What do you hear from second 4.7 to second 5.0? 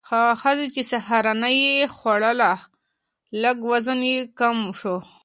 شو.